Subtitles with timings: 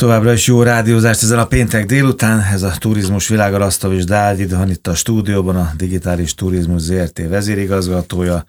[0.00, 2.40] Továbbra is jó rádiózást ezen a péntek délután.
[2.40, 8.44] Ez a Turizmus Világa Rasztav Dávid van itt a stúdióban, a Digitális Turizmus ZRT vezérigazgatója.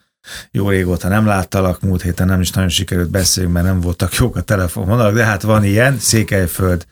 [0.52, 4.36] Jó régóta nem láttalak, múlt héten nem is nagyon sikerült beszélni, mert nem voltak jók
[4.36, 6.86] a telefonvonalak, de hát van ilyen, Székelyföld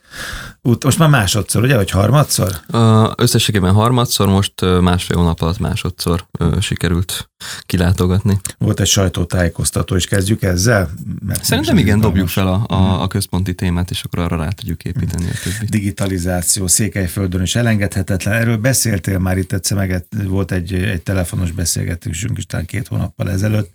[0.62, 2.59] út, most már másodszor, ugye, vagy harmadszor?
[2.73, 7.32] Uh, összességében harmadszor, most másfél hónap alatt másodszor uh, sikerült
[7.62, 8.39] kilátogatni.
[8.58, 10.90] Volt egy sajtótájékoztató, és kezdjük ezzel?
[11.26, 14.84] Mert Szerintem igen, dobjuk fel a, a, a központi témát, és akkor arra rá tudjuk
[14.84, 15.70] építeni a többit.
[15.70, 18.34] Digitalizáció Székelyföldön is elengedhetetlen.
[18.34, 23.30] Erről beszéltél már itt egyszer, meg volt egy, egy telefonos beszélgetésünk is talán két hónappal
[23.30, 23.72] ezelőtt.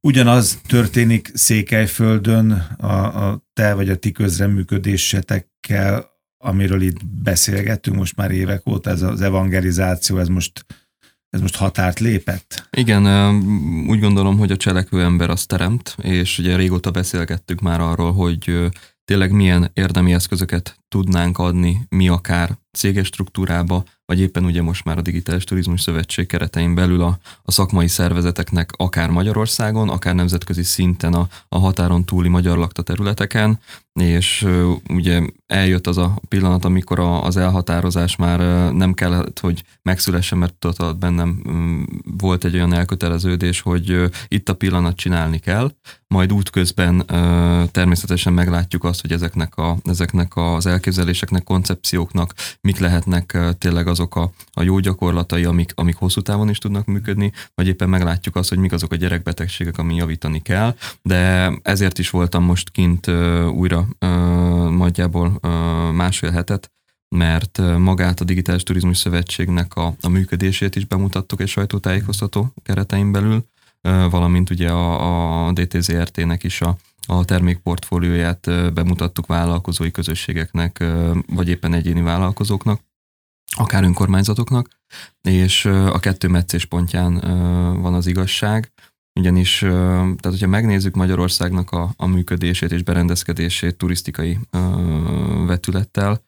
[0.00, 4.12] Ugyanaz történik Székelyföldön a, a te vagy a ti
[5.60, 10.66] közreműködésetekkel, amiről itt beszélgettünk most már évek óta, ez az evangelizáció, ez most,
[11.30, 12.68] ez most határt lépett?
[12.70, 13.34] Igen,
[13.86, 18.70] úgy gondolom, hogy a cselekvő ember az teremt, és ugye régóta beszélgettük már arról, hogy
[19.04, 24.98] tényleg milyen érdemi eszközöket tudnánk adni mi akár céges struktúrába, vagy éppen ugye most már
[24.98, 31.14] a Digitális Turizmus Szövetség keretein belül a, a szakmai szervezeteknek akár Magyarországon, akár nemzetközi szinten
[31.14, 33.58] a, a határon túli magyar lakta területeken,
[34.00, 34.46] és
[34.88, 38.38] ugye eljött az a pillanat, amikor a, az elhatározás már
[38.72, 41.86] nem kellett, hogy megszülessen, mert tudod, bennem um,
[42.18, 45.72] volt egy olyan elköteleződés, hogy itt a pillanat csinálni kell,
[46.06, 47.06] majd útközben
[47.72, 54.32] természetesen meglátjuk azt, hogy ezeknek, a, ezeknek az elképzeléseknek, koncepcióknak mik lehetnek tényleg azok a,
[54.52, 58.58] a jó gyakorlatai, amik, amik hosszú távon is tudnak működni, vagy éppen meglátjuk azt, hogy
[58.58, 63.06] mik azok a gyerekbetegségek, ami javítani kell, de ezért is voltam most kint
[63.52, 63.86] újra
[64.70, 65.38] nagyjából
[65.92, 66.70] másfél hetet,
[67.08, 73.44] mert magát a Digitális Turizmus Szövetségnek a, a működését is bemutattuk egy sajtótájékoztató keretein belül,
[74.10, 76.76] valamint ugye a, a DTZRT-nek is a,
[77.10, 80.84] a termékportfólióját bemutattuk vállalkozói közösségeknek,
[81.26, 82.80] vagy éppen egyéni vállalkozóknak,
[83.56, 84.68] akár önkormányzatoknak,
[85.22, 87.14] és a kettő meccés pontján
[87.80, 88.72] van az igazság,
[89.14, 94.38] ugyanis, tehát hogyha megnézzük Magyarországnak a, a működését és berendezkedését turisztikai
[95.46, 96.20] vetülettel,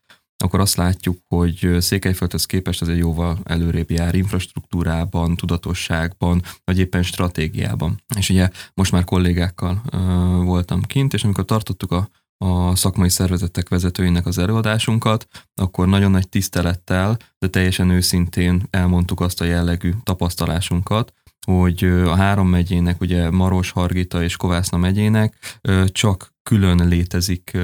[0.43, 7.03] akkor azt látjuk, hogy Székelyföldhöz képest ez egy jóval előrébb jár infrastruktúrában, tudatosságban, vagy éppen
[7.03, 8.03] stratégiában.
[8.17, 10.01] És ugye most már kollégákkal uh,
[10.45, 12.09] voltam kint, és amikor tartottuk a,
[12.45, 19.41] a szakmai szervezetek vezetőinek az előadásunkat, akkor nagyon nagy tisztelettel, de teljesen őszintén elmondtuk azt
[19.41, 21.13] a jellegű tapasztalásunkat,
[21.47, 27.59] hogy a három megyének, ugye Maros, Hargita és Kovászna megyének csak külön létezik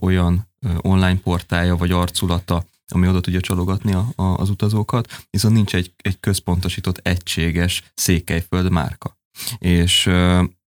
[0.00, 0.48] olyan
[0.80, 5.92] online portálja vagy arculata, ami oda tudja csalogatni a, a, az utazókat, viszont nincs egy,
[5.96, 9.16] egy központosított, egységes Székelyföld márka.
[9.58, 10.10] És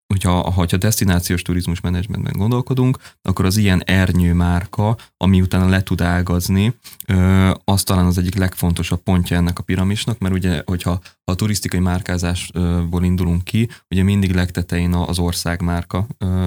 [0.06, 6.00] hogyha ha destinációs turizmus menedzsmentben gondolkodunk, akkor az ilyen ernyő márka, ami utána le tud
[6.00, 6.74] ágazni,
[7.64, 11.80] az talán az egyik legfontosabb pontja ennek a piramisnak, mert ugye, hogyha ha a turisztikai
[11.80, 16.06] márkázásból indulunk ki, ugye mindig legtetején az ország márka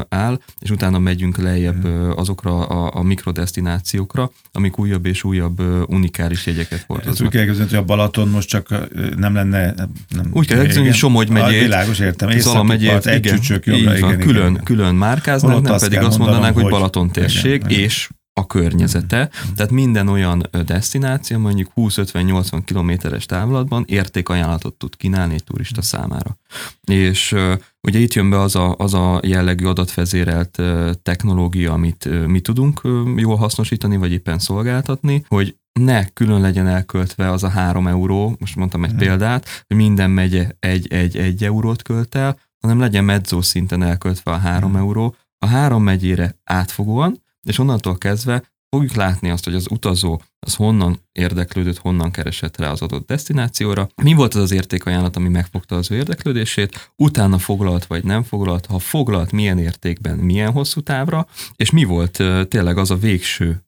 [0.10, 1.86] áll, és utána megyünk lejjebb
[2.16, 7.14] azokra a, a mikrodestinációkra, amik újabb és újabb unikális jegyeket hordoznak.
[7.14, 9.74] Ezt úgy kell hogy a Balaton most csak nem lenne...
[10.10, 13.98] Nem, úgy kell elképzelni, hogy Somogy megyét, világos, értem, Zala megyét, egy igen, csücsök, jobbra,
[13.98, 14.64] igen, igen, külön, igen.
[14.64, 20.50] külön márkáznánk, nem pedig azt mondanánk, hogy, Balaton térség, és a környezete, tehát minden olyan
[20.66, 26.38] destináció mondjuk 20-50-80 kilométeres távlatban értékajánlatot tud kínálni egy turista számára.
[26.84, 27.36] És
[27.82, 30.62] ugye itt jön be az a, az a jellegű adatvezérelt
[31.04, 32.82] technológia, amit mi tudunk
[33.16, 38.56] jól hasznosítani, vagy éppen szolgáltatni, hogy ne külön legyen elköltve az a három euró, most
[38.56, 38.98] mondtam egy mm.
[38.98, 44.72] példát, hogy minden megye egy-egy-egy eurót költ el, hanem legyen medzó szinten elköltve a három
[44.72, 44.76] mm.
[44.76, 50.56] euró, a három megyére átfogóan, és onnantól kezdve fogjuk látni azt, hogy az utazó az
[50.56, 55.76] honnan érdeklődött, honnan keresett rá az adott destinációra, mi volt az az értékajánlat, ami megfogta
[55.76, 61.28] az ő érdeklődését, utána foglalt vagy nem foglalt, ha foglalt, milyen értékben, milyen hosszú távra,
[61.56, 63.64] és mi volt tényleg az a végső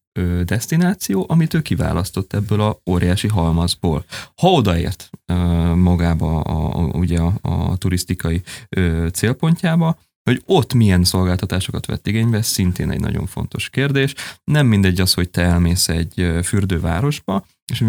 [0.45, 4.05] destináció, amit ő kiválasztott ebből a óriási halmazból.
[4.35, 5.09] Ha odaért
[5.75, 8.41] magába a, ugye a, a turisztikai
[9.13, 14.13] célpontjába, hogy ott milyen szolgáltatásokat vett igénybe, szintén egy nagyon fontos kérdés.
[14.43, 17.83] Nem mindegy az, hogy te elmész egy fürdővárosba, és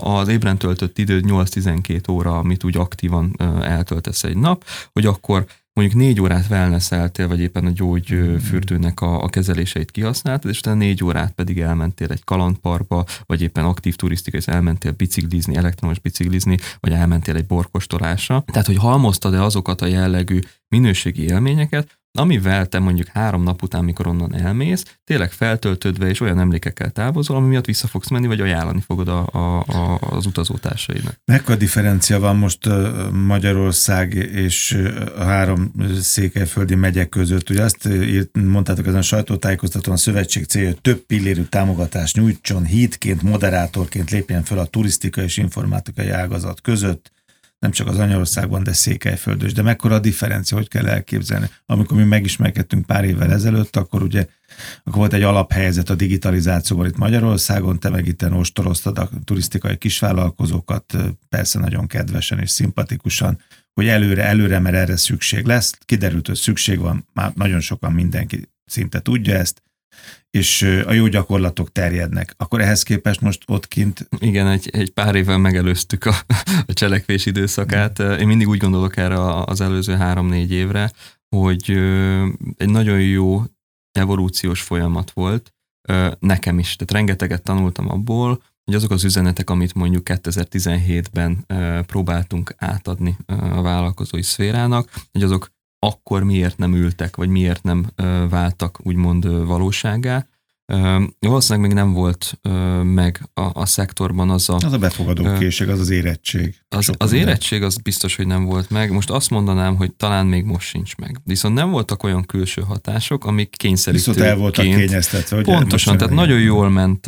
[0.00, 6.00] az ébren töltött idő 8-12 óra, amit úgy aktívan eltöltesz egy nap, hogy akkor mondjuk
[6.00, 11.32] négy órát wellnesseltél, vagy éppen a gyógyfürdőnek a, a kezeléseit kihasználtad, és utána négy órát
[11.32, 17.36] pedig elmentél egy kalandparkba, vagy éppen aktív turisztika, és elmentél biciklizni, elektromos biciklizni, vagy elmentél
[17.36, 18.44] egy borkostolásra.
[18.46, 20.38] Tehát, hogy halmoztad-e azokat a jellegű
[20.68, 26.38] minőségi élményeket, amivel te mondjuk három nap után, mikor onnan elmész, tényleg feltöltődve és olyan
[26.38, 31.20] emlékekkel távozol, ami miatt vissza fogsz menni, vagy ajánlani fogod a, a, a, az utazótársaidnak.
[31.24, 32.68] Mekkora differencia van most
[33.12, 37.50] Magyarország és a három székelyföldi megyek között?
[37.50, 37.88] Ugye azt
[38.32, 44.42] mondtátok ezen a sajtótájékoztatón, a szövetség célja, hogy több pillérű támogatást nyújtson, hídként, moderátorként lépjen
[44.42, 47.12] fel a turisztikai és informatikai ágazat között,
[47.58, 49.52] nem csak az Anyországban, de Székelyföldös.
[49.52, 51.50] De mekkora a differencia, hogy kell elképzelni?
[51.66, 54.26] Amikor mi megismerkedtünk pár évvel ezelőtt, akkor ugye
[54.84, 60.96] akkor volt egy alaphelyzet a digitalizációban itt Magyarországon, te meg itt ostoroztad a turisztikai kisvállalkozókat,
[61.28, 63.38] persze nagyon kedvesen és szimpatikusan,
[63.72, 65.78] hogy előre, előre, mert erre szükség lesz.
[65.84, 69.62] Kiderült, hogy szükség van, már nagyon sokan mindenki szinte tudja ezt,
[70.30, 72.34] és a jó gyakorlatok terjednek.
[72.36, 74.08] Akkor ehhez képest most ott kint...
[74.18, 76.14] Igen, egy, egy pár évvel megelőztük a,
[76.66, 77.98] a cselekvés időszakát.
[77.98, 80.90] Én mindig úgy gondolok erre az előző három-négy évre,
[81.36, 81.70] hogy
[82.56, 83.42] egy nagyon jó
[83.92, 85.54] evolúciós folyamat volt
[86.18, 86.76] nekem is.
[86.76, 91.46] Tehát rengeteget tanultam abból, hogy azok az üzenetek, amit mondjuk 2017-ben
[91.86, 95.50] próbáltunk átadni a vállalkozói szférának, hogy azok
[95.86, 97.86] akkor miért nem ültek, vagy miért nem
[98.30, 100.26] váltak úgymond valóságá.
[101.18, 102.38] Valószínűleg még nem volt
[102.82, 104.54] meg a, a szektorban az a...
[104.54, 106.54] Az a befogadó készség, az az érettség.
[106.68, 108.92] Az, az érettség az biztos, hogy nem volt meg.
[108.92, 111.20] Most azt mondanám, hogy talán még most sincs meg.
[111.24, 114.16] Viszont nem voltak olyan külső hatások, amik kényszerítőként...
[114.16, 115.36] Viszont el voltak kényeztetve.
[115.36, 117.06] Hogy pontosan, tehát nagyon jól ment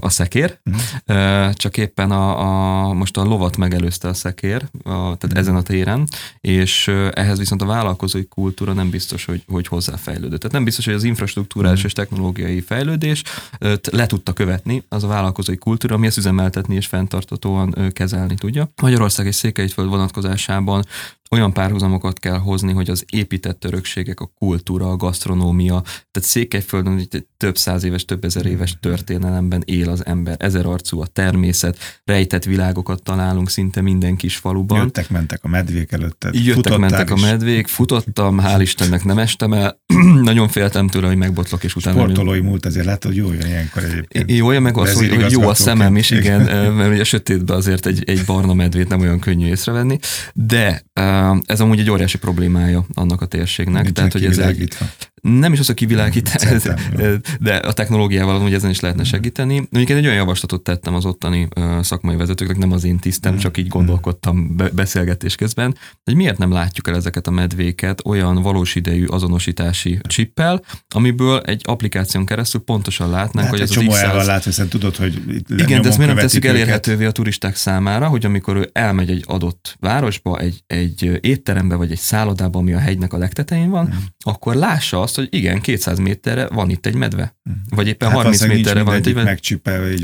[0.00, 1.52] a szekér, uh-huh.
[1.52, 5.38] csak éppen a, a, most a lovat megelőzte a szekér, a, tehát uh-huh.
[5.38, 6.08] ezen a téren,
[6.40, 10.40] és ehhez viszont a vállalkozói kultúra nem biztos, hogy, hogy hozzáfejlődött.
[10.40, 11.86] Tehát nem biztos, hogy az infrastruktúrás uh-huh.
[11.86, 13.22] és technológiai fejlődés
[13.90, 18.72] le tudta követni az a vállalkozói kultúra, ami ezt üzemeltetni és fenntartatóan kezelni tudja.
[18.82, 20.84] Magyarország és Székelyföld vonatkozásában
[21.34, 27.26] olyan párhuzamokat kell hozni, hogy az épített örökségek, a kultúra, a gasztronómia, tehát Székelyföldön egy
[27.36, 32.44] több száz éves, több ezer éves történelemben él az ember, ezer arcú a természet, rejtett
[32.44, 34.78] világokat találunk szinte minden kis faluban.
[34.78, 36.30] Jöttek, mentek a medvék előtte.
[36.32, 37.22] Jöttek, mentek is.
[37.22, 39.80] a medvék, futottam, hál' Istennek nem estem el,
[40.30, 42.00] nagyon féltem tőle, hogy megbotlok, és utána...
[42.00, 44.30] Sportolói múlt azért lehet, hogy jó jön ilyenkor egyébként.
[44.30, 47.86] Jó, meg az, hogy, hogy jó a szemem is, igen, mert ugye a sötétben azért
[47.86, 49.98] egy, egy barna medvét nem olyan könnyű észrevenni,
[50.34, 50.82] de
[51.46, 53.82] ez amúgy egy óriási problémája annak a térségnek.
[53.82, 54.68] Nincs tehát, hogy ez egy,
[55.24, 56.62] nem is az a kivilágítás,
[57.40, 59.54] de a technológiával hogy ezen is lehetne segíteni.
[59.54, 61.48] Mondjuk egy olyan javaslatot tettem az ottani
[61.80, 66.88] szakmai vezetőknek, nem az én tisztem, csak így gondolkodtam beszélgetés közben, hogy miért nem látjuk
[66.88, 73.46] el ezeket a medvéket olyan valós idejű azonosítási csippel, amiből egy applikáción keresztül pontosan látnánk,
[73.46, 74.26] hát hogy ez az X100...
[74.26, 78.24] lát, hiszen tudod, hogy Igen, de ezt miért nem tesszük elérhetővé a turisták számára, hogy
[78.24, 83.12] amikor ő elmegy egy adott városba, egy, egy étterembe vagy egy szállodába, ami a hegynek
[83.12, 84.04] a legtetején van, hmm.
[84.18, 87.36] akkor lássa azt, azt, hogy igen, 200 méterre van itt egy medve.
[87.42, 87.56] Mhm.
[87.68, 89.38] Vagy éppen hát 30 méterre van itt egy medve.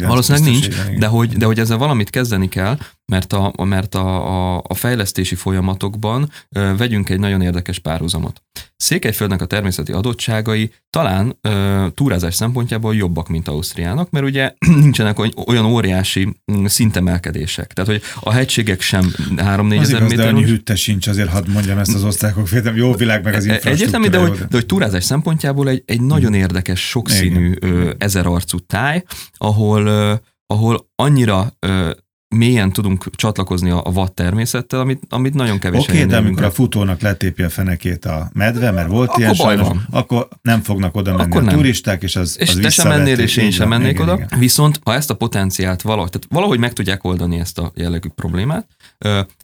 [0.06, 0.68] Valószínűleg nincs,
[0.98, 2.78] de hogy, de hogy ezzel valamit kezdeni kell,
[3.10, 8.42] mert a, mert a, a, a fejlesztési folyamatokban ö, vegyünk egy nagyon érdekes párhuzamot.
[8.76, 14.52] Székelyföldnek a természeti adottságai talán ö, túrázás szempontjából jobbak, mint Ausztriának, mert ugye
[14.82, 17.72] nincsenek olyan óriási mm, szintemelkedések.
[17.72, 20.34] Tehát, hogy a hegységek sem 3-4 ezer méter.
[20.34, 23.52] De hűtte sincs, azért hadd mondjam ezt az osztályok féltem, jó világ meg az e,
[23.52, 23.74] infrastruktúra.
[23.74, 29.02] Egyértelmű, de hogy, de hogy túrázás szempontjából egy, egy nagyon érdekes, sokszínű, ö, ezerarcú táj,
[29.36, 30.14] ahol, ö,
[30.46, 31.90] ahol annyira ö,
[32.36, 36.44] mélyen tudunk csatlakozni a, a vad természettel, amit, amit nagyon kevés Oké, okay, de amikor
[36.44, 39.86] a futónak letépi a fenekét a medve, mert volt akkor ilyen sajnos, van.
[39.90, 41.54] akkor nem fognak oda menni akkor a nem.
[41.54, 44.14] turisták, és az, és az te sem mennél, és én sem mennék igen, oda.
[44.14, 44.38] Igen.
[44.38, 48.66] Viszont ha ezt a potenciált valahogy, tehát valahogy meg tudják oldani ezt a jellegű problémát,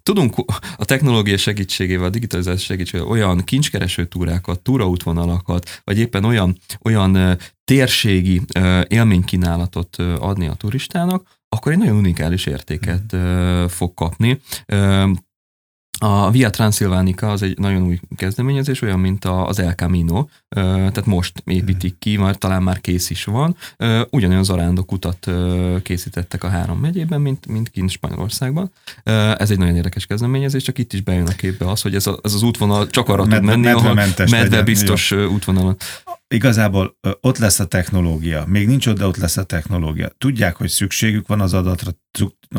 [0.02, 0.35] tudunk
[0.76, 8.43] a technológia segítségével, a digitalizáció segítségével olyan kincskereső túrákat, túraútvonalakat, vagy éppen olyan, olyan térségi
[8.88, 11.26] élménykínálatot adni a turistának,
[11.57, 13.65] akkor egy nagyon unikális értéket mm.
[13.67, 14.41] fog kapni.
[15.99, 21.43] A Via Transilvanica az egy nagyon új kezdeményezés, olyan, mint az El Camino, tehát most
[21.45, 23.57] építik ki, már talán már kész is van.
[24.11, 25.31] Ugyanolyan zarándok utat
[25.83, 28.73] készítettek a három megyében, mint, mint kint Spanyolországban.
[29.37, 32.19] Ez egy nagyon érdekes kezdeményezés, csak itt is bejön a képbe az, hogy ez, a,
[32.23, 33.95] ez az útvonal csak arra tud menni, ahol
[34.31, 35.26] medve biztos jó.
[35.26, 35.76] útvonalon.
[36.29, 38.45] Igazából ott lesz a technológia.
[38.47, 40.09] Még nincs ott, de ott lesz a technológia.
[40.19, 41.91] Tudják, hogy szükségük van az adatra,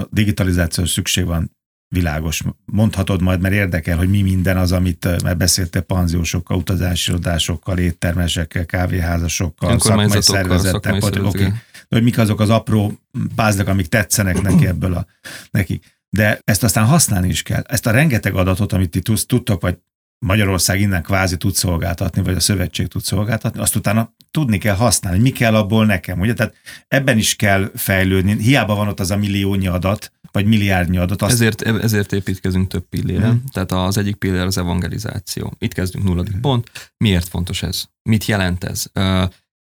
[0.10, 1.56] digitalizációs szükség van
[1.90, 2.42] világos.
[2.66, 8.66] Mondhatod majd, mert érdekel, hogy mi minden az, amit már beszéltél panziósokkal, utazási irodásokkal, éttermesekkel,
[8.66, 11.52] kávéházasokkal, szakmai szervezettel, okay.
[11.90, 13.00] hogy mik azok az apró
[13.36, 15.06] pázlak, amik tetszenek neki ebből a,
[15.52, 15.82] neki.
[16.10, 17.62] De ezt aztán használni is kell.
[17.68, 19.78] Ezt a rengeteg adatot, amit ti tudtok, vagy
[20.20, 25.20] Magyarország innen kvázi tud szolgáltatni, vagy a szövetség tud szolgáltatni, azt utána tudni kell használni,
[25.20, 26.34] mi kell abból nekem, ugye?
[26.34, 26.54] Tehát
[26.88, 28.38] ebben is kell fejlődni.
[28.38, 31.22] Hiába van ott az a milliónyi adat, vagy milliárdnyi adat.
[31.22, 31.34] Azt...
[31.34, 33.28] Ezért, ezért építkezünk több pillére.
[33.28, 33.44] Hmm.
[33.52, 35.54] Tehát az egyik pillér az evangelizáció.
[35.60, 36.42] Itt kezdünk nulladik hmm.
[36.42, 36.94] pont.
[36.98, 37.84] Miért fontos ez?
[38.10, 38.86] Mit jelent ez?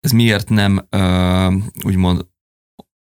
[0.01, 0.89] Ez miért nem
[1.85, 2.27] úgymond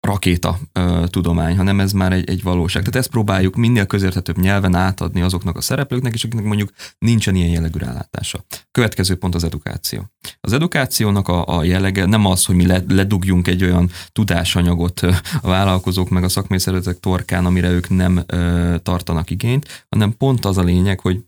[0.04, 2.82] rakéta ö, tudomány, hanem ez már egy, egy valóság.
[2.82, 7.50] Tehát ezt próbáljuk minél közérthetőbb nyelven átadni azoknak a szereplőknek, és akiknek mondjuk nincsen ilyen
[7.50, 8.44] jellegű rálátása.
[8.70, 10.10] Következő pont az edukáció.
[10.40, 15.00] Az edukációnak a, a jellege nem az, hogy mi ledugjunk egy olyan tudásanyagot
[15.42, 16.58] a vállalkozók meg a szakmai
[17.00, 21.20] torkán, amire ők nem ö, tartanak igényt, hanem pont az a lényeg, hogy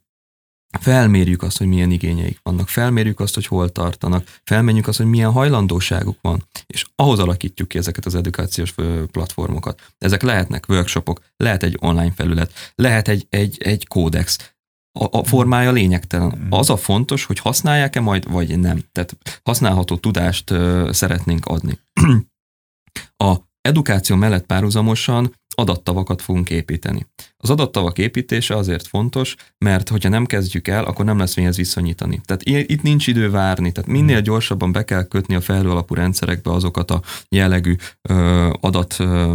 [0.80, 5.32] felmérjük azt, hogy milyen igényeik vannak, felmérjük azt, hogy hol tartanak, felmérjük azt, hogy milyen
[5.32, 8.74] hajlandóságuk van, és ahhoz alakítjuk ki ezeket az edukációs
[9.10, 9.82] platformokat.
[9.98, 14.54] Ezek lehetnek workshopok, lehet egy online felület, lehet egy, egy, egy kódex,
[14.98, 16.46] a, a formája lényegtelen.
[16.50, 18.82] Az a fontos, hogy használják-e majd, vagy nem.
[18.92, 21.78] Tehát használható tudást ö, szeretnénk adni.
[23.30, 27.06] a edukáció mellett párhuzamosan adattavakat fogunk építeni.
[27.46, 32.20] Az adattavak építése azért fontos, mert hogyha nem kezdjük el, akkor nem lesz mihez viszonyítani.
[32.24, 36.50] Tehát itt nincs idő várni, tehát minél gyorsabban be kell kötni a felhő alapú rendszerekbe
[36.52, 39.34] azokat a jellegű ö, adat ö,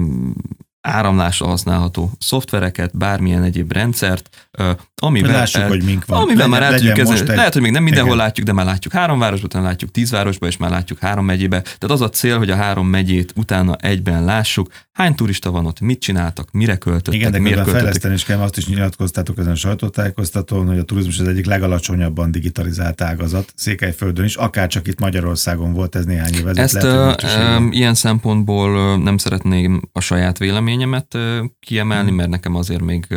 [0.82, 4.50] áramlásra használható szoftvereket, bármilyen egyéb rendszert,
[4.96, 6.22] amivel, Lássuk, el, hogy mink van.
[6.22, 7.30] amivel legyen, már el tudjuk kezelni.
[7.30, 7.36] Egy...
[7.36, 8.26] Lehet, hogy még nem mindenhol igen.
[8.26, 11.62] látjuk, de már látjuk három városban, utána látjuk tíz városban, és már látjuk három megyébe.
[11.62, 15.80] Tehát az a cél, hogy a három megyét utána egyben lássuk, hány turista van ott,
[15.80, 17.80] mit csináltak, mire költöttek, Igen, de miért költöttek.
[17.80, 22.32] fejleszteni is kell, azt is nyilatkoztátok ezen a sajtótájékoztatón, hogy a turizmus az egyik legalacsonyabban
[22.32, 27.76] digitalizált ágazat Székelyföldön is, akár csak itt Magyarországon volt ez néhány év Ezt lehet, uh,
[27.76, 30.38] ilyen szempontból nem szeretném a saját
[30.78, 31.18] véleményemet
[31.60, 32.18] kiemelni, hmm.
[32.18, 33.08] mert nekem azért még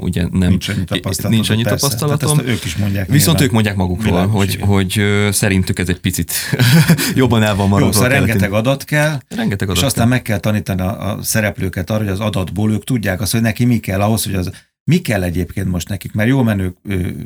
[0.00, 1.30] ugye nem nincs annyi tapasztalatom.
[1.30, 2.36] Nincs annyi tapasztalatom.
[2.36, 3.08] Hát ők is mondják.
[3.08, 3.42] Viszont nyilván.
[3.42, 6.32] ők mondják magukról, hogy, hogy szerintük ez egy picit
[7.14, 7.86] jobban el van maradva.
[7.86, 11.90] Jó, szóval rengeteg adat kell, rengeteg adat és aztán meg kell tanítani a, a szereplőket
[11.90, 14.50] arra, hogy az adatból ők tudják azt, hogy neki mi kell ahhoz, hogy az
[14.84, 16.74] mi kell egyébként most nekik, mert jó menő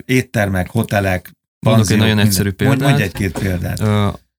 [0.04, 2.88] éttermek, hotelek, Mondok egy nagyon egyszerű példát.
[2.88, 3.82] Mondj egy-két példát.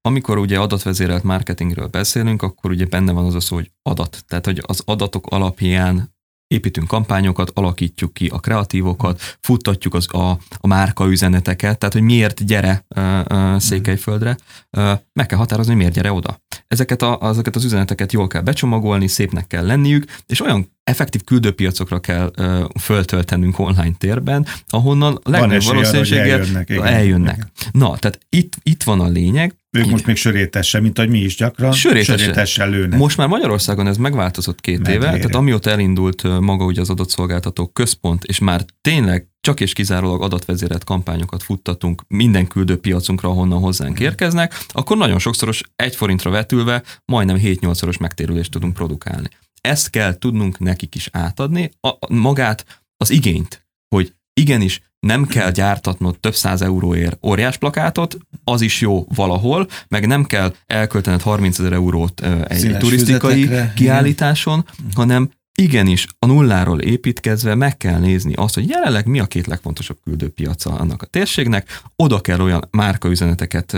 [0.05, 4.23] Ö, amikor ugye adatvezérelt marketingről beszélünk, akkor ugye benne van az a szó, hogy adat.
[4.27, 6.13] Tehát, hogy az adatok alapján
[6.47, 12.45] építünk kampányokat, alakítjuk ki a kreatívokat, futtatjuk az, a, a márka üzeneteket, tehát hogy miért
[12.45, 14.37] gyere uh, uh, Székelyföldre,
[14.77, 16.39] uh, meg kell határozni, hogy miért gyere oda.
[16.67, 21.99] Ezeket, a, ezeket az üzeneteket jól kell becsomagolni, szépnek kell lenniük, és olyan effektív küldőpiacokra
[21.99, 26.69] kell uh, föltöltenünk online térben, ahonnan legnagyobb valószínűséggel eljönnek.
[26.69, 26.85] Igen.
[26.85, 27.47] eljönnek.
[27.71, 31.35] Na, tehát itt, itt van a lényeg, ők most még sörétesse, mint ahogy mi is
[31.35, 31.71] gyakran.
[31.71, 32.17] Sörétesse.
[32.17, 32.99] sörétesse lőnek.
[32.99, 34.97] Most már Magyarországon ez megváltozott két Medvére.
[34.97, 40.21] éve, tehát amióta elindult maga ugye az adatszolgáltató központ, és már tényleg csak és kizárólag
[40.21, 47.37] adatvezérelt kampányokat futtatunk minden küldőpiacunkra, ahonnan hozzánk érkeznek, akkor nagyon sokszoros egy forintra vetülve majdnem
[47.41, 49.27] 7-8-szoros megtérülést tudunk produkálni.
[49.61, 56.19] Ezt kell tudnunk nekik is átadni, a, magát, az igényt, hogy igenis nem kell gyártatnod
[56.19, 61.73] több száz euróért óriás plakátot, az is jó valahol, meg nem kell elköltened 30 ezer
[61.73, 64.91] eurót egy Színes turisztikai kiállításon, igen.
[64.95, 69.97] hanem igenis a nulláról építkezve meg kell nézni azt, hogy jelenleg mi a két legfontosabb
[70.03, 73.77] küldőpiaca annak a térségnek, oda kell olyan márkaüzeneteket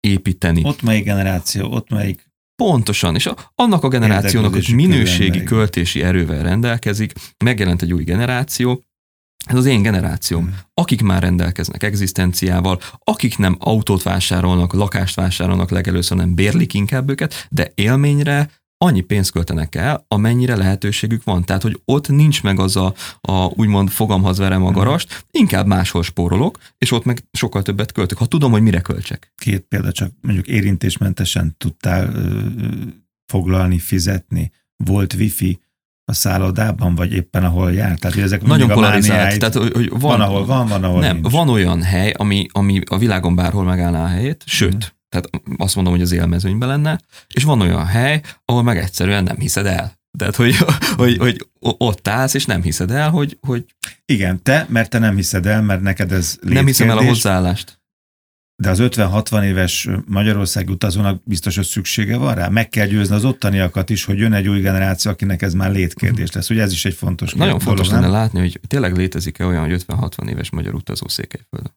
[0.00, 0.64] építeni.
[0.64, 7.12] Ott melyik generáció, ott melyik Pontosan, és annak a generációnak, hogy minőségi költési erővel rendelkezik,
[7.44, 8.84] megjelent egy új generáció,
[9.46, 10.54] ez az én generációm, hmm.
[10.74, 17.46] akik már rendelkeznek egzisztenciával, akik nem autót vásárolnak, lakást vásárolnak legelőször, nem bérlik inkább őket,
[17.50, 18.50] de élményre
[18.84, 21.44] annyi pénzt költenek el, amennyire lehetőségük van.
[21.44, 24.74] Tehát, hogy ott nincs meg az a, a úgymond fogamhoz verem a hmm.
[24.74, 29.32] garast, inkább máshol spórolok, és ott meg sokkal többet költök, ha tudom, hogy mire költsek.
[29.36, 32.40] Két példa csak mondjuk érintésmentesen tudtál ö,
[33.26, 34.52] foglalni, fizetni,
[34.84, 35.60] volt wifi,
[36.10, 37.98] a szállodában, vagy éppen ahol jár?
[37.98, 39.38] Tehát, hogy ezek Nagyon polarizált.
[39.38, 41.32] Tehát, hogy van, van, ahol van, van, ahol Nem, nincs.
[41.32, 44.80] van olyan hely, ami, ami a világon bárhol megállná a helyét, sőt, hmm.
[45.08, 47.00] tehát azt mondom, hogy az élmezőnyben lenne,
[47.34, 49.92] és van olyan hely, ahol meg egyszerűen nem hiszed el.
[50.18, 50.56] Tehát, hogy,
[50.96, 53.64] hogy, hogy ott állsz, és nem hiszed el, hogy, hogy...
[54.04, 57.79] Igen, te, mert te nem hiszed el, mert neked ez Nem hiszem el a hozzáállást
[58.60, 62.48] de az 50-60 éves Magyarország utazónak biztos, hogy szüksége van rá.
[62.48, 66.32] Meg kell győzni az ottaniakat is, hogy jön egy új generáció, akinek ez már létkérdés
[66.32, 66.50] lesz.
[66.50, 69.84] Ugye ez is egy fontos Nagyon kérdés, fontos lenne látni, hogy tényleg létezik-e olyan, hogy
[69.86, 71.72] 50-60 éves magyar utazó Székelyföldön.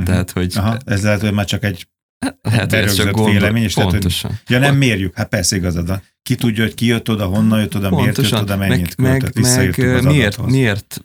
[0.00, 0.14] Uh-huh.
[0.14, 0.52] Tehát, hogy...
[0.56, 1.88] Aha, ez lehet, hogy már csak egy
[2.50, 4.30] Hát, ez csak gondol, vélemény, és pontosan.
[4.30, 6.02] Tehát, hogy, ja nem mérjük, hát persze igazad van.
[6.22, 8.02] Ki tudja, hogy ki jött oda, honnan jött oda, pontosan.
[8.02, 11.00] miért jött oda, mennyit meg, költött, meg, meg miért, miért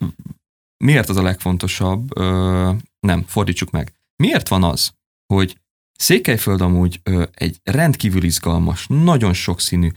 [0.84, 3.92] miért az a legfontosabb, ö, nem, fordítsuk meg.
[4.16, 4.94] Miért van az,
[5.26, 5.56] hogy
[5.98, 9.90] Székelyföld amúgy ö, egy rendkívül izgalmas, nagyon sokszínű,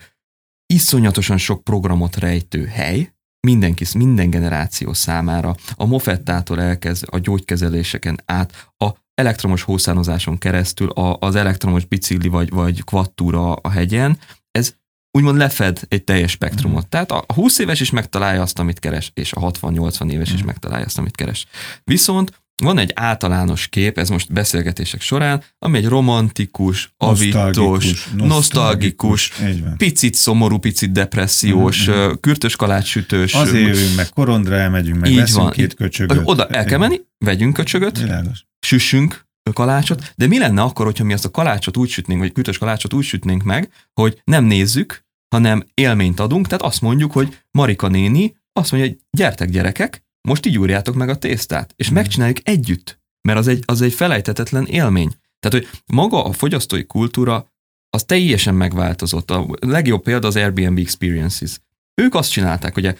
[0.74, 3.13] iszonyatosan sok programot rejtő hely,
[3.48, 11.17] mindenki, minden generáció számára, a mofettától elkezd a gyógykezeléseken át, a elektromos hószánozáson keresztül, a,
[11.19, 14.17] az elektromos bicikli vagy, vagy kvattúra a hegyen,
[14.51, 14.75] ez
[15.12, 16.86] úgymond lefed egy teljes spektrumot.
[16.86, 16.89] Mm.
[16.89, 20.36] Tehát a 20 éves is megtalálja azt, amit keres, és a 60-80 éves mm.
[20.36, 21.48] is megtalálja azt, amit keres.
[21.83, 29.31] Viszont van egy általános kép, ez most beszélgetések során, ami egy romantikus, avitos, nosztalgikus, nosztalgikus
[29.77, 32.11] picit szomorú, picit depressziós, mm-hmm.
[32.21, 33.33] kürtös kalácsütős.
[33.33, 35.51] Azért jövünk meg, korondra elmegyünk meg, Így van.
[35.51, 36.21] két köcsögöt.
[36.23, 38.45] Oda el kell menni, vegyünk köcsögöt, Világos.
[38.59, 42.57] süssünk kalácsot, de mi lenne akkor, hogyha mi azt a kalácsot úgy sütnénk, vagy kürtös
[42.57, 47.87] kalácsot úgy sütnénk meg, hogy nem nézzük, hanem élményt adunk, tehát azt mondjuk, hogy Marika
[47.87, 51.93] néni azt mondja, hogy gyertek gyerekek, most így úrjátok meg a tésztát, és mm.
[51.93, 55.11] megcsináljuk együtt, mert az egy, az egy felejtetetlen élmény.
[55.39, 57.51] Tehát, hogy maga a fogyasztói kultúra
[57.89, 59.31] az teljesen megváltozott.
[59.31, 61.59] A legjobb példa az Airbnb Experiences.
[62.01, 62.95] Ők azt csinálták, ugye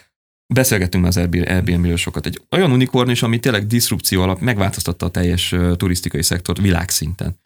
[0.54, 5.10] beszélgettünk már az Airbnb-ről sokat, egy olyan unikorn is, ami tényleg diszrupció alap megváltoztatta a
[5.10, 7.40] teljes turisztikai szektort világszinten.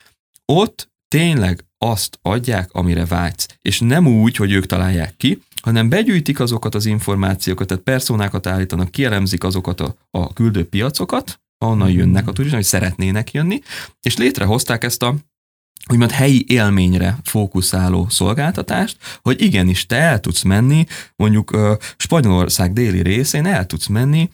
[0.45, 3.47] Ott tényleg azt adják, amire vágysz.
[3.61, 8.91] És nem úgy, hogy ők találják ki, hanem begyűjtik azokat az információkat, tehát personákat állítanak,
[8.91, 11.97] kielemzik azokat a, a küldő piacokat, ahonnan hmm.
[11.97, 13.59] jönnek a turisták, hogy szeretnének jönni,
[14.01, 15.15] és létrehozták ezt a
[15.91, 20.85] úgymond helyi élményre fókuszáló szolgáltatást, hogy igenis te el tudsz menni,
[21.15, 24.29] mondjuk Spanyolország déli részén el tudsz menni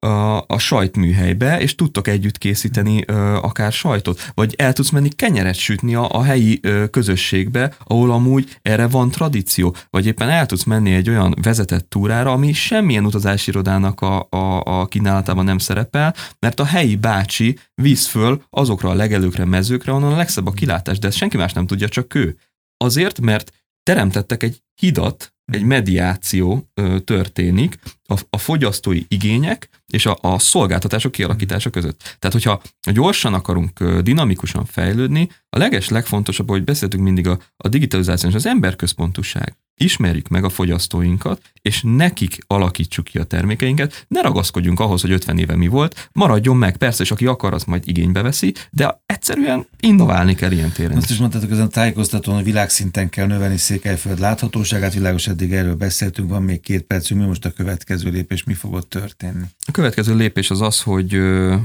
[0.00, 5.54] a, a sajtműhelybe, és tudtok együtt készíteni ö, akár sajtot, vagy el tudsz menni kenyeret
[5.54, 10.64] sütni a, a helyi ö, közösségbe, ahol amúgy erre van tradíció, vagy éppen el tudsz
[10.64, 16.14] menni egy olyan vezetett túrára, ami semmilyen utazási irodának a, a, a kínálatában nem szerepel,
[16.38, 20.98] mert a helyi bácsi víz föl azokra a legelőkre, mezőkre, onnan a legszebb a kilátás,
[20.98, 22.36] de ezt senki más nem tudja, csak ő.
[22.76, 23.52] Azért, mert
[23.82, 31.12] teremtettek egy hidat, egy mediáció ö, történik a, a fogyasztói igények és a, a szolgáltatások
[31.12, 32.16] kialakítása között.
[32.18, 38.28] Tehát, hogyha gyorsan akarunk dinamikusan fejlődni, a leges legfontosabb, hogy beszéltünk mindig a, a digitalizáció
[38.28, 44.80] és az emberközpontúság ismerjük meg a fogyasztóinkat, és nekik alakítsuk ki a termékeinket, ne ragaszkodjunk
[44.80, 48.22] ahhoz, hogy 50 éve mi volt, maradjon meg, persze, és aki akar, az majd igénybe
[48.22, 50.96] veszi, de egyszerűen innoválni kell ilyen téren.
[50.96, 55.74] Azt is mondtátok, ezen a tájékoztatón, hogy világszinten kell növelni Székelyföld láthatóságát, világos eddig erről
[55.74, 59.44] beszéltünk, van még két percünk, mi most a következő lépés, mi fog ott történni?
[59.66, 61.20] A következő lépés az az, hogy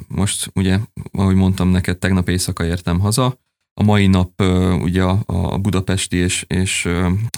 [0.07, 0.79] most ugye,
[1.11, 3.39] ahogy mondtam neked, tegnap éjszaka értem haza,
[3.73, 4.41] a mai nap
[4.81, 6.89] ugye a, budapesti és, és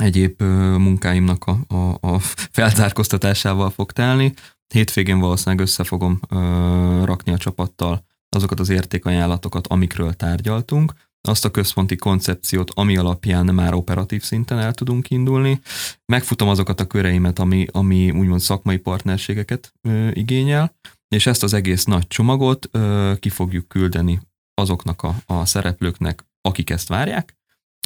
[0.01, 0.41] egyéb
[0.77, 2.19] munkáimnak a, a, a
[2.51, 4.33] feltárkoztatásával fog telni.
[4.73, 6.19] Hétvégén valószínűleg össze fogom
[7.03, 10.93] rakni a csapattal azokat az értékajánlatokat, amikről tárgyaltunk,
[11.27, 15.59] azt a központi koncepciót, ami alapján már operatív szinten el tudunk indulni.
[16.05, 20.75] Megfutom azokat a köreimet, ami, ami úgymond szakmai partnerségeket ö, igényel,
[21.07, 24.19] és ezt az egész nagy csomagot ö, ki fogjuk küldeni
[24.53, 27.37] azoknak a, a szereplőknek, akik ezt várják,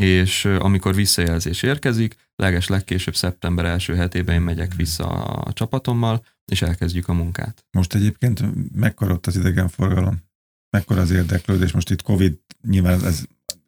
[0.01, 6.62] és amikor visszajelzés érkezik, leges legkésőbb szeptember első hetében én megyek vissza a csapatommal, és
[6.62, 7.65] elkezdjük a munkát.
[7.71, 8.43] Most egyébként
[8.75, 10.30] mekkora ott az idegenforgalom?
[10.71, 11.71] Mekkora az érdeklődés?
[11.71, 12.34] Most itt Covid
[12.69, 13.23] nyilván ez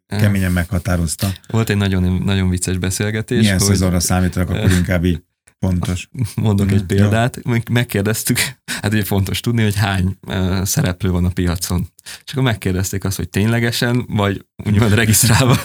[0.07, 1.31] keményen meghatározta.
[1.47, 3.39] Volt egy nagyon, nagyon vicces beszélgetés.
[3.39, 3.67] Milyen hogy...
[3.67, 5.23] szezonra számítanak, akkor inkább így
[5.63, 6.09] Pontos.
[6.35, 7.39] Mondok egy példát.
[7.69, 10.17] Megkérdeztük, hát ugye fontos tudni, hogy hány
[10.63, 11.87] szereplő van a piacon.
[12.25, 15.57] És akkor megkérdezték azt, hogy ténylegesen, vagy úgymond regisztrálva.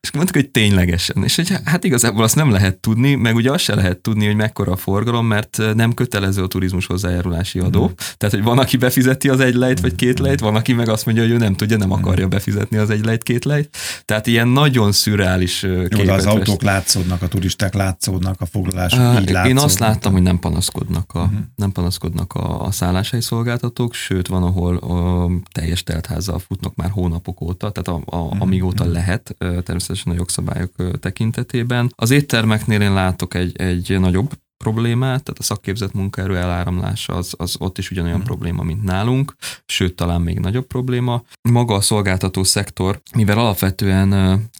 [0.00, 1.24] és mondtuk, hogy ténylegesen.
[1.24, 4.34] És hogy hát igazából azt nem lehet tudni, meg ugye azt se lehet tudni, hogy
[4.34, 7.82] mekkora a forgalom, mert nem kötelező a turizmus hozzájárulási adó.
[7.82, 7.92] Mm.
[8.16, 11.04] Tehát, hogy van, aki befizeti az egy lejt, vagy két lejt, van, aki meg azt
[11.06, 13.76] mondja, hogy ő nem tudja, nem akarja befizetni az egy lejt, két lejt.
[14.04, 19.46] Tehát ilyen nagyon szürreális Jó, az autók látszódnak, a turisták látszódnak, a foglalás így látszódnak.
[19.46, 21.38] Én azt láttam, hogy nem panaszkodnak a, uh-huh.
[21.56, 27.40] nem panaszkodnak a, a szálláshelyi szolgáltatók, sőt van, ahol a teljes teltházzal futnak már hónapok
[27.40, 28.42] óta, tehát a, a, uh-huh.
[28.42, 31.92] amígóta lehet, természetesen a jogszabályok tekintetében.
[31.96, 34.30] Az éttermeknél én látok egy, egy nagyobb
[34.64, 38.22] problémát, tehát a szakképzett munkaerő eláramlása az, az ott is ugyanolyan mm.
[38.22, 39.34] probléma, mint nálunk,
[39.66, 41.22] sőt talán még nagyobb probléma.
[41.42, 44.08] Maga a szolgáltató szektor, mivel alapvetően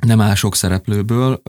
[0.07, 1.43] nem áll sok szereplőből,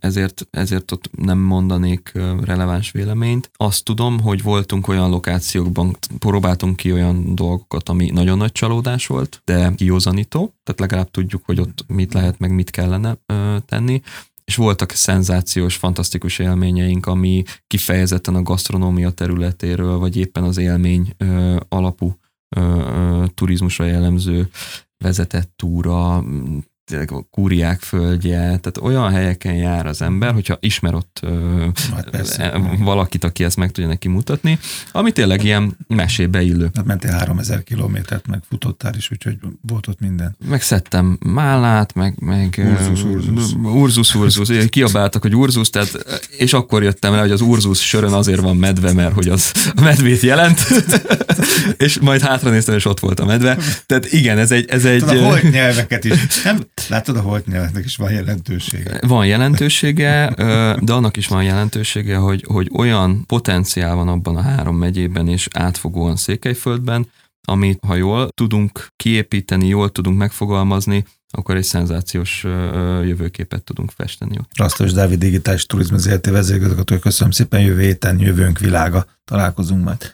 [0.00, 3.50] ezért, ezért ott nem mondanék releváns véleményt.
[3.56, 9.42] Azt tudom, hogy voltunk olyan lokációkban, próbáltunk ki olyan dolgokat, ami nagyon nagy csalódás volt,
[9.44, 13.16] de kiózanító, tehát legalább tudjuk, hogy ott mit lehet, meg mit kellene
[13.66, 14.02] tenni
[14.50, 21.56] és voltak szenzációs, fantasztikus élményeink, ami kifejezetten a gasztronómia területéről, vagy éppen az élmény ö,
[21.68, 22.16] alapú
[22.56, 24.48] ö, ö, turizmusra jellemző
[24.98, 26.24] vezetett túra,
[26.90, 31.20] tényleg a kúriák földje, tehát olyan helyeken jár az ember, hogyha ismer ott
[31.94, 34.58] hát valakit, aki ezt meg tudja neki mutatni,
[34.92, 36.70] ami tényleg ilyen mesébe illő.
[36.74, 40.36] Hát mentél 3000 kilométert, meg futottál is, úgyhogy volt ott minden.
[40.48, 43.54] Megszedtem mállát, meg, meg urzus, urzus.
[43.62, 44.68] urzus, urzus.
[44.68, 48.92] Kiabáltak, hogy urzus, tehát, és akkor jöttem el, hogy az urzus sörön azért van medve,
[48.92, 50.60] mert hogy az a medvét jelent,
[51.86, 53.58] és majd hátranéztem, és ott volt a medve.
[53.86, 54.68] Tehát igen, ez egy...
[54.68, 56.42] Ez egy Tudom, a nyelveket is.
[56.44, 58.98] Nem, Látod, a holt nyelvnek is van jelentősége.
[59.06, 60.34] Van jelentősége,
[60.80, 65.48] de annak is van jelentősége, hogy, hogy olyan potenciál van abban a három megyében és
[65.52, 67.06] átfogóan Székelyföldben,
[67.48, 72.42] amit ha jól tudunk kiépíteni, jól tudunk megfogalmazni, akkor egy szenzációs
[73.04, 74.38] jövőképet tudunk festeni.
[74.56, 79.06] Rasztos Dávid digitális turizmus ZRT vezérigazgató, köszönöm szépen, jövő héten jövőnk világa.
[79.24, 80.08] Találkozunk majd.